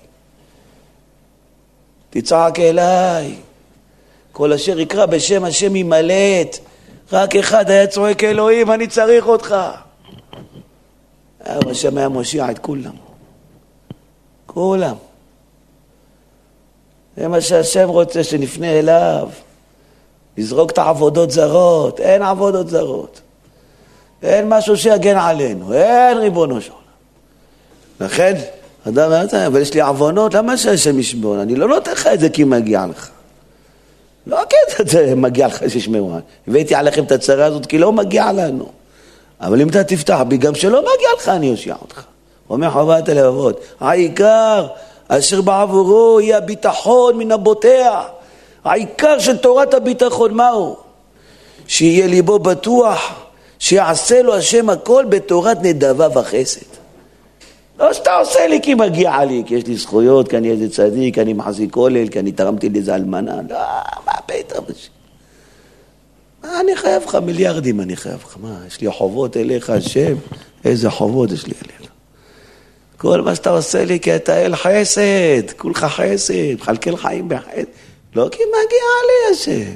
[2.10, 3.36] תצעק אליי.
[4.32, 6.60] כל אשר יקרא בשם השם ימלט
[7.12, 9.56] רק אחד היה צועק אלוהים אני צריך אותך
[11.45, 12.95] השם היה מושיע את כולם
[14.45, 14.95] כולם
[17.19, 19.30] זה מה שהשם רוצה, שנפנה אליו.
[20.38, 23.22] לזרוק את העבודות זרות, אין עבודות זרות.
[24.24, 26.84] אין משהו שיגן עלינו, אין ריבונו של עולם.
[28.00, 28.34] לכן,
[28.88, 29.12] אדם
[29.48, 31.41] אבל יש לי עוונות, למה שהשם ישמור?
[31.41, 33.10] אני לא נותן לך את זה כי מגיע לך.
[34.29, 36.11] לא כי מגיע לך שישמרו.
[36.47, 38.65] הבאתי עליכם את הצרה הזאת כי לא מגיע לנו.
[39.41, 42.03] אבל אם אתה תפתח בי, גם שלא מגיע לך, אני אושיע אותך.
[42.49, 44.67] אומר חובת הלבבות, העיקר
[45.07, 48.03] אשר בעבורו יהיה הביטחון מן הבוטח.
[48.65, 50.75] העיקר של תורת הביטחון מהו?
[51.67, 53.13] שיהיה ליבו בטוח,
[53.59, 56.78] שיעשה לו השם הכל בתורת נדבה וחסד.
[57.79, 61.15] לא שאתה עושה לי כי מגיע לי, כי יש לי זכויות, כי אני איזה צדיק,
[61.15, 63.35] כי אני מחזיק כולל, כי אני תרמתי לאיזה אלמנה.
[63.49, 63.57] לא,
[64.05, 64.65] מה פתאום?
[66.43, 67.15] מה אני חייב לך?
[67.15, 68.37] מיליארדים אני חייב לך.
[68.41, 70.15] מה, יש לי חובות אליך, השם?
[70.65, 71.91] איזה חובות יש לי אליך?
[72.97, 77.63] כל מה שאתה עושה לי כי אתה אל חסד, כולך חסד, מחלקל חיים בחסד.
[78.15, 79.75] לא כי מגיע לי השם.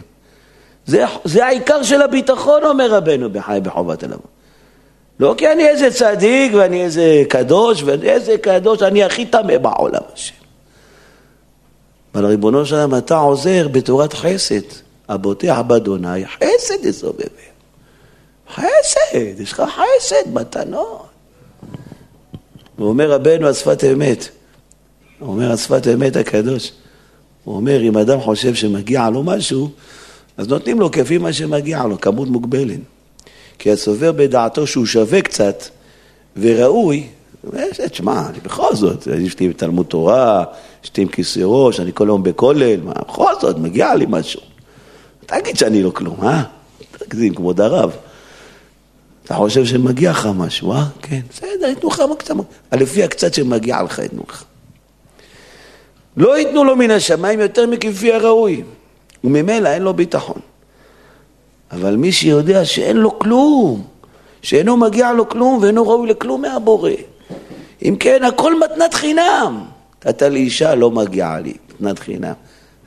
[0.85, 4.27] זה, זה העיקר של הביטחון, אומר רבנו בחי בחובת הלבוא.
[5.19, 10.36] לא כי אני איזה צדיק ואני איזה קדוש, ואיזה קדוש, אני הכי טמא בעולם השם.
[12.15, 14.62] אבל ריבונו של עולם, אתה עוזר בתורת חסד.
[15.10, 17.28] הבוטח באדוני, חסד יסובב.
[18.54, 21.06] חסד, יש לך חסד, מתנות.
[22.76, 24.30] הוא אומר רבנו השפת אמת.
[25.19, 26.71] הוא אומר השפת אמת הקדוש.
[27.43, 29.69] הוא אומר, אם אדם חושב שמגיע לו משהו,
[30.38, 32.80] אז נותנים לו כפי מה שמגיע לו, כמות מוגבלת.
[33.59, 35.63] כי הסובר בדעתו שהוא שווה קצת
[36.37, 37.07] וראוי,
[37.91, 40.43] תשמע, אני בכל זאת, יש לי תלמוד תורה,
[40.83, 44.41] יש לי עם כיסא ראש, אני כל היום בכולל, מה, בכל זאת, מגיע לי משהו.
[45.25, 46.43] תגיד שאני לא כלום, אה?
[46.97, 47.91] תגזים, כבוד הרב.
[49.25, 50.85] אתה חושב שמגיע לך משהו, אה?
[51.01, 52.35] כן, בסדר, ייתנו לך קצת,
[52.71, 54.43] לפי הקצת שמגיע לך ייתנו לך.
[56.17, 58.63] לא ייתנו לו מן השמיים יותר מכפי הראוי,
[59.23, 60.41] וממילא אין לו ביטחון.
[61.75, 63.83] אבל מי שיודע שאין לו כלום,
[64.41, 66.91] שאינו מגיע לו כלום ואינו ראוי לכלום מהבורא.
[67.83, 69.63] אם כן, הכל מתנת חינם.
[70.05, 72.33] נתת לי אישה, לא מגיעה לי, מתנת חינם.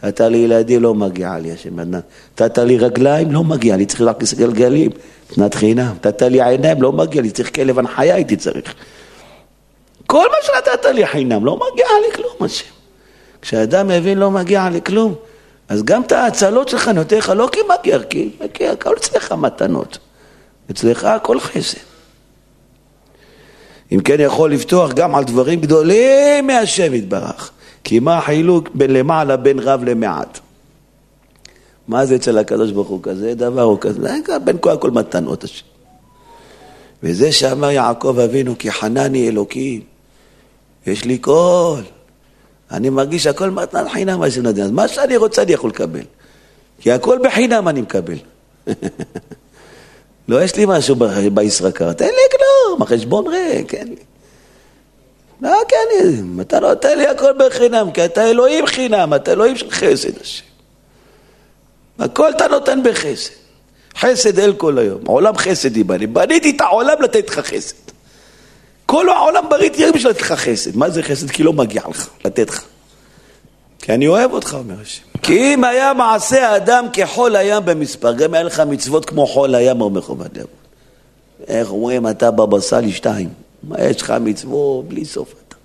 [0.02, 2.02] נתת לי ילדים, לא מגיע לי השם מתנת.
[2.32, 4.90] נתת לי רגליים, לא מגיע לי, צריך רק גלגלים.
[5.30, 5.94] מתנת חינם.
[5.94, 8.74] נתת לי עיניים, לא מגיע לי, צריך כלב הנחיה הייתי צריך.
[10.06, 12.70] כל מה שנתת לי חינם, לא מגיע לי כלום, השם.
[13.42, 15.14] כשאדם מבין לא מגיע לי כלום,
[15.68, 19.98] אז גם את ההצלות שלך נותן לך לא כי מגיע, כי מגיע, הכל אצלך מתנות.
[20.70, 21.78] אצלך הכל חסד.
[23.92, 27.50] אם כן יכול לפתוח גם על דברים גדולים מהשם יתברך.
[27.84, 30.38] כי מה החילוק בין למעלה בין רב למעט?
[31.88, 34.14] מה זה אצל הקדוש ברוך הוא כזה דבר הוא כזה?
[34.44, 35.66] בין כל הכל מתנות השם.
[37.02, 39.80] וזה שאמר יעקב אבינו כי חנני אלוקים,
[40.86, 41.82] יש לי קול.
[42.70, 44.64] אני מרגיש שהכל מתנת חינם מה שנדע.
[44.64, 46.00] אז מה שאני רוצה אני יכול לקבל.
[46.80, 48.18] כי הכל בחינם אני מקבל.
[50.28, 50.96] לא יש לי משהו
[51.34, 53.96] בישראכר, תן לי כלום, החשבון ריק, אין לי.
[55.40, 60.20] לא כן, אתה נותן לי הכל בחינם, כי אתה אלוהים חינם, אתה אלוהים של חסד
[60.20, 60.44] השם.
[61.98, 63.30] הכל אתה נותן בחסד.
[63.98, 66.06] חסד אל כל היום, עולם חסד יבנה.
[66.06, 67.85] בניתי את העולם לתת לך חסד.
[68.86, 70.76] כל העולם בריתי רק בשביל לתת לך חסד.
[70.76, 71.30] מה זה חסד?
[71.30, 72.64] כי לא מגיע לך, לתת לך.
[73.78, 75.02] כי אני אוהב אותך, אומר השם.
[75.22, 79.80] כי אם היה מעשה האדם כחול הים במספר, גם היה לך מצוות כמו חול הים,
[79.80, 80.50] אומר חובת לאבון.
[81.48, 83.28] איך אומרים, אתה בבא סאלי שתיים.
[83.62, 85.56] מה יש לך מצוות בלי סוף אתה.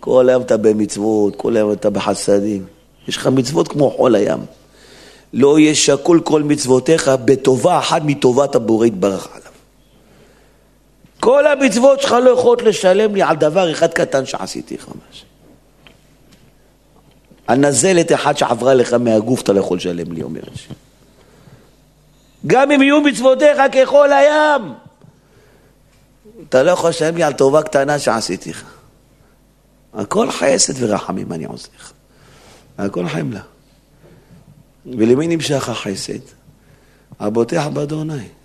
[0.00, 2.64] כל היום אתה במצוות, כל היום אתה בחסדים.
[3.08, 4.38] יש לך מצוות כמו חול הים.
[5.32, 9.47] לא יהיה שקול כל מצוותיך בטובה אחת מטובת הבורא יתברך עליו.
[11.28, 15.26] כל המצוות שלך לא יכולות לשלם לי על דבר אחד קטן שעשיתי לך משהו.
[17.46, 20.74] על נזלת אחת שעברה לך מהגוף אתה לא יכול לשלם לי, אומר השם.
[22.46, 24.74] גם אם יהיו מצוותיך ככל הים,
[26.48, 28.64] אתה לא יכול לשלם לי על טובה קטנה שעשיתי לך.
[29.94, 31.92] הכל חסד ורחמים אני עושה לך.
[32.78, 33.42] הכל חמלה.
[34.86, 36.20] ולמי נמשך החסד?
[37.20, 38.37] הבוטח באדוני.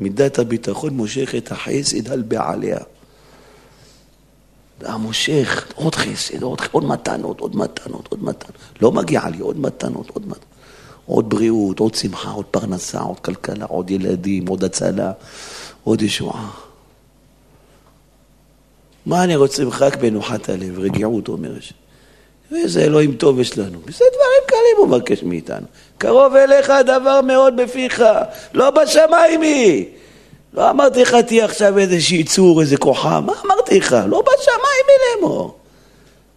[0.00, 2.78] מידת הביטחון מושך את החסד על בעליה.
[4.80, 8.56] המושך עוד חסד, עוד, עוד מתנות, עוד מתנות, עוד מתנות.
[8.82, 10.44] לא מגיע לי עוד מתנות, עוד מתנות.
[11.06, 15.12] עוד בריאות, עוד שמחה, עוד פרנסה, עוד כלכלה, עוד ילדים, עוד הצלה,
[15.84, 16.50] עוד ישועה.
[19.06, 21.74] מה אני רוצה ממך רק בנוחת הלב, רגיעות, אומר השם.
[22.54, 23.78] איזה אלוהים טוב יש לנו.
[23.86, 25.66] זה דברים קלים הוא מבקש מאיתנו.
[25.98, 28.04] קרוב אליך הדבר מאוד בפיך,
[28.54, 29.84] לא בשמיים היא.
[30.54, 33.96] לא אמרתי לך תהיה עכשיו איזה שיצור, איזה כוחה, מה אמרתי לך?
[34.08, 35.58] לא בשמיים היא לאמור.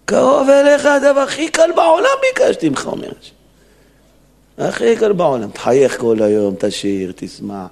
[0.05, 3.11] קרוב אליך הדבר הכי קל בעולם ביקשתי ממך, אומר.
[4.57, 5.51] הכי קל בעולם.
[5.51, 7.67] תחייך כל היום, תשיר, תשמח.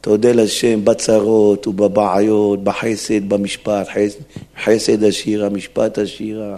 [0.00, 4.20] תודה לשם בצרות ובבעיות, בחסד, במשפט, חסד,
[4.64, 6.56] חסד השירה, משפט השירה.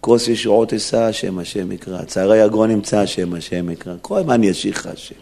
[0.00, 2.02] כוס ישועות אשא השם, השם יקרא.
[2.02, 3.94] צערי יגרון נמצא השם, השם יקרא.
[4.02, 5.14] כל הזמן ישיך השם.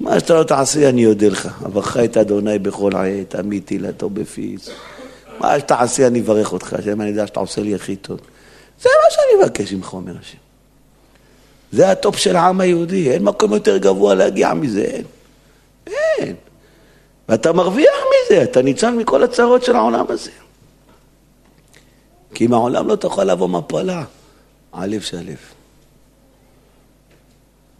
[0.00, 1.62] מה שאתה לא תעשה אני אודה לך.
[1.66, 4.70] אברך את אדוני בכל עת, עמית תהילתו בפיס.
[5.40, 8.20] מה שתעשה אני אברך אותך, השם אני יודע שאתה עושה לי הכי טוב.
[8.82, 10.38] זה מה שאני מבקש ממך, אומר השם.
[11.72, 15.04] זה הטופ של העם היהודי, אין מקום יותר גבוה להגיע מזה, אין.
[15.86, 16.34] אין.
[17.28, 20.30] ואתה מרוויח מזה, אתה ניצל מכל הצרות של העולם הזה.
[22.34, 24.04] כי מהעולם לא תוכל לבוא מפלה.
[24.72, 25.36] הלב שלב.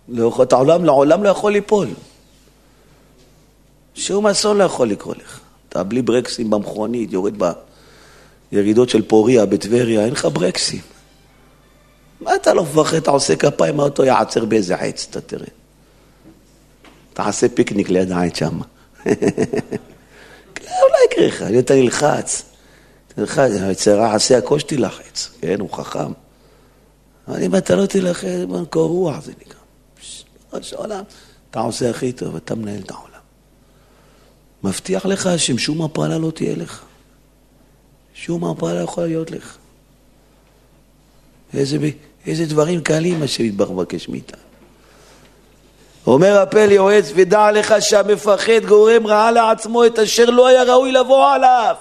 [0.09, 1.89] לא, את העולם לעולם לא יכול ליפול.
[3.95, 5.41] שום אסון לא יכול לקרות לך.
[5.69, 7.35] אתה בלי ברקסים במכונית, יורד
[8.53, 10.81] בירידות של פוריה, בטבריה, אין לך ברקסים.
[12.21, 15.47] מה אתה לא מפחד, אתה עושה כפיים, האוטו יעצר באיזה עץ, אתה תראה.
[17.13, 18.59] תעשה פיקניק ליד העץ שם.
[20.83, 22.54] אולי יקרה לך, אתה נלחץ.
[23.15, 26.13] תלחץ, היצרה עשה הכל שתילחץ, כן, הוא חכם.
[27.29, 28.29] אבל אם אתה לא תילחץ,
[28.71, 29.61] קור רוח זה נקרא.
[30.53, 31.05] ראש העולם,
[31.51, 33.09] אתה עושה הכי טוב, אתה מנהל את העולם.
[34.65, 36.83] מבטיח לך ששום הפעלה לא תהיה לך.
[38.15, 39.57] שום הפעלה לא יכולה להיות לך.
[41.55, 41.77] איזה,
[42.27, 44.43] איזה דברים קלים השם יתברך מבקש מאיתנו.
[46.07, 51.31] אומר הפל יועץ, ודע לך שהמפחד גורם רעה לעצמו את אשר לא היה ראוי לבוא
[51.31, 51.75] עליו.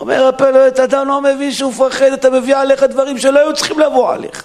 [0.00, 3.78] אומר הפל יועץ, אתה לא מבין שהוא מפחד, אתה מביא עליך דברים שלא היו צריכים
[3.78, 4.44] לבוא עליך.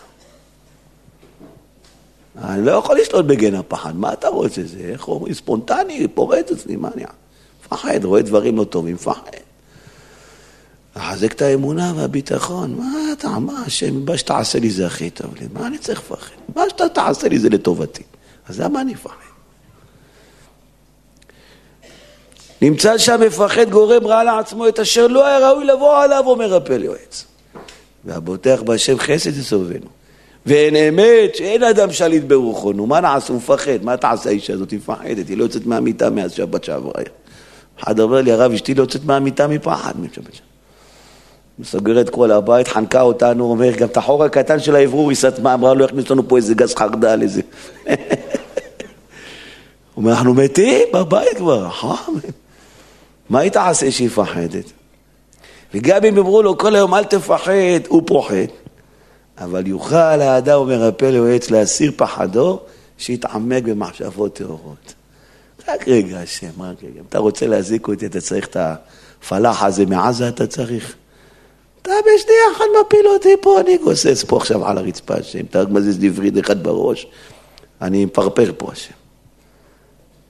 [2.44, 4.62] אני לא יכול לשלוט בגן הפחד, מה אתה רוצה?
[4.63, 7.04] זה, איך אומרים, ספונטני, פורץ אצלי, מה אני...
[7.66, 9.32] מפחד, רואה דברים לא טובים, מפחד.
[10.96, 12.76] לחזק את האמונה והביטחון.
[12.78, 16.36] מה אתה, מה השם, מה שתעשה לי זה הכי טוב לי, מה אני צריך לפחד?
[16.56, 18.04] מה שאתה תעשה לי זה לטובתי.
[18.50, 19.33] אז למה אני אפחד?
[22.62, 27.26] נמצא שהמפחד גורם רע לעצמו את אשר לא היה ראוי לבוא עליו, אומר הפל יועץ.
[28.06, 29.88] והבוטח בהשם חסד יסובבנו.
[30.46, 32.74] ואין אמת שאין אדם שליט ברוחו.
[32.74, 33.34] נו, מה נעשה?
[33.34, 33.84] הוא מפחד.
[33.84, 34.72] מה תעשה האישה הזאת?
[34.72, 36.94] היא מפחדת, היא לא יוצאת מהמיטה מאז שבת שעברה.
[37.80, 39.94] אחד אומר לי, הרב, אשתי לא יוצאת מהמיטה מפחד.
[41.60, 45.73] מסגרת כל הבית, חנקה אותנו, אומר, גם את החור הקטן של האוורור היא סתמה, אמרה
[45.73, 47.42] לו, יכניס לנו פה איזה גז חרדל, איזה...
[49.94, 52.13] הוא אומר, אנחנו מתים בבית כבר, חם.
[53.30, 54.65] מה היא תעשה שהיא מפחדת?
[55.74, 58.36] וגם אם אמרו לו כל היום אל תפחד, הוא פוחד.
[59.38, 62.60] אבל יוכל האדם, אומר הפלא יועץ, להסיר פחדו,
[62.98, 64.94] שיתעמק במחשבות טהורות.
[65.67, 67.00] רק רגע, השם, רק רגע.
[67.00, 70.96] אם אתה רוצה להזיק אותי, אתה צריך את הפלאח הזה מעזה, אתה צריך.
[71.82, 75.46] אתה בשנייה אחת מפיל אותי פה, אני גוסס פה עכשיו על הרצפה, השם.
[75.50, 77.08] אתה רק מזיז לי וריד אחד בראש,
[77.82, 78.94] אני מפרפר פה, השם.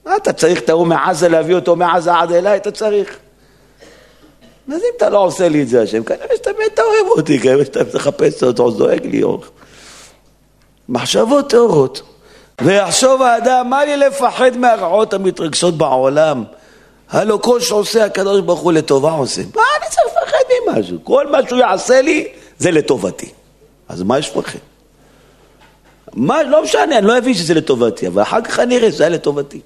[0.06, 2.56] מה אתה צריך את ההוא מעזה, להביא אותו מעזה עד אליי?
[2.56, 3.18] אתה צריך.
[4.68, 7.64] אז אם אתה לא עושה לי את זה, השם, כנראה שאתה באמת אוהב אותי, כנראה
[7.64, 9.50] שאתה מחפש אותו, דואג לי אורך.
[10.88, 12.02] מחשבות טהורות.
[12.60, 16.44] ויחשוב האדם, מה לי לפחד מהרעות המתרגשות בעולם?
[17.10, 19.42] הלא כל שעושה הקדוש ברוך הוא לטובה עושה.
[19.54, 20.98] מה אני צריך לפחד ממשהו?
[21.04, 22.28] כל מה שהוא יעשה לי
[22.58, 23.28] זה לטובתי.
[23.88, 24.58] אז מה יש לפחד?
[26.12, 29.10] מה, לא משנה, אני לא אבין שזה לטובתי, אבל אחר כך אני אראה שזה היה
[29.10, 29.60] לטובתי.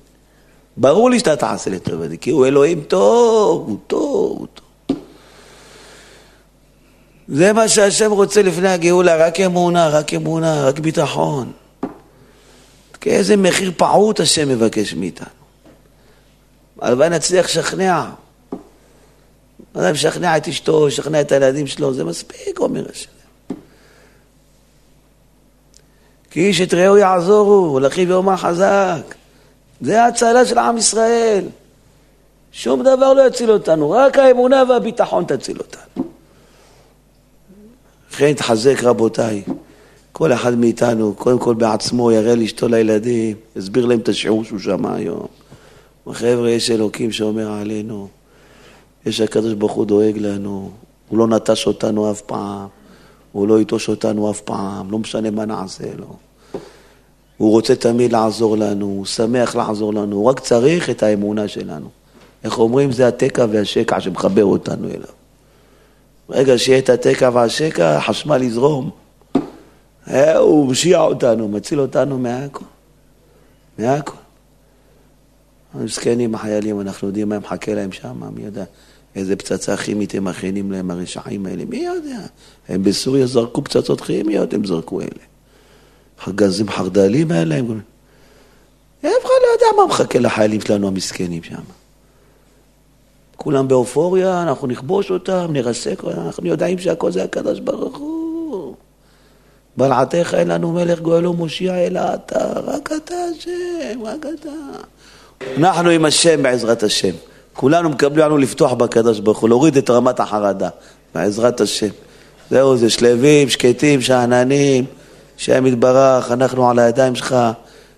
[0.80, 4.64] ברור לי שאתה תעשה לטובתי, כי הוא אלוהים טוב, הוא טוב, הוא טוב.
[7.28, 11.52] זה מה שהשם רוצה לפני הגאולה, רק אמונה, רק אמונה, רק ביטחון.
[13.00, 15.28] כאיזה מחיר פעוט השם מבקש מאיתנו.
[16.80, 18.10] הלוואי נצליח לשכנע.
[19.74, 23.10] אדם משכנע את אשתו, משכנע את הילדים שלו, זה מספיק, אומר השם.
[26.30, 29.14] כי איש את רעהו יעזורו, ולאחיו יאמר חזק.
[29.80, 31.44] זה ההצלה של עם ישראל.
[32.52, 36.04] שום דבר לא יציל אותנו, רק האמונה והביטחון תציל אותנו.
[38.12, 39.42] לכן תחזק רבותיי,
[40.12, 44.94] כל אחד מאיתנו, קודם כל בעצמו, יראה לאשתו לילדים, יסביר להם את השיעור שהוא שמע
[44.94, 45.26] היום.
[46.12, 48.08] חבר'ה, יש אלוקים שאומר עלינו,
[49.06, 50.70] יש הקדוש ברוך הוא דואג לנו,
[51.08, 52.66] הוא לא נטש אותנו אף פעם,
[53.32, 56.16] הוא לא יטוש אותנו אף פעם, לא משנה מה נעשה לו.
[57.38, 61.88] הוא רוצה תמיד לעזור לנו, הוא שמח לעזור לנו, הוא רק צריך את האמונה שלנו.
[62.44, 62.92] איך אומרים?
[62.92, 65.18] זה התקע והשקע שמחבר אותנו אליו.
[66.28, 68.90] ברגע שיהיה את התקע והשקע, החשמל יזרום.
[70.10, 72.64] אה, הוא משיע אותנו, מציל אותנו מהכל.
[73.78, 74.16] מהכל.
[75.74, 78.64] המסכנים החיילים, אנחנו יודעים מה מחכה להם שם, מי יודע
[79.14, 82.20] איזה פצצה כימית הם מכינים להם, הרשעים האלה, מי יודע?
[82.68, 85.27] הם בסוריה זרקו פצצות כימיות, הם זרקו אלה.
[86.26, 87.80] הגזים חרד"לים האלה, הם...
[89.00, 91.62] אף אחד לא יודע מה מחכה לחיילים שלנו המסכנים שם.
[93.36, 98.74] כולם באופוריה, אנחנו נכבוש אותם, נרסק, אנחנו יודעים שהכל זה הקדוש ברוך הוא.
[99.76, 104.50] בלעתך אין לנו מלך גואל ומושיע אלא אתה, רק אתה השם, רק אתה.
[105.56, 107.14] אנחנו עם השם בעזרת השם.
[107.52, 110.68] כולנו מקבלים לנו לפתוח בקדוש ברוך הוא, להוריד את רמת החרדה,
[111.14, 111.88] בעזרת השם.
[112.50, 114.84] זהו, זה שלווים, שקטים, שאננים,
[115.38, 117.36] שם יתברך, אנחנו על הידיים שלך,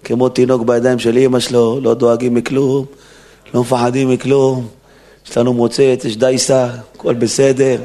[0.05, 2.85] כמו תינוק בידיים של אימא שלו, לא דואגים מכלום,
[3.55, 4.69] לא מפחדים מכלום.
[5.27, 7.81] יש לנו מוצץ, יש דייסה, הכל בסדר.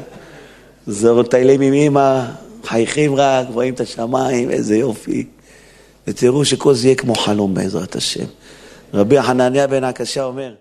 [0.86, 2.24] זהו, טיילים עם אימא,
[2.64, 5.26] חייכים רק, רואים את השמיים, איזה יופי.
[6.06, 8.24] ותראו שכל זה יהיה כמו חלום בעזרת השם.
[8.94, 10.52] רבי חנניה בן הקשה אומר,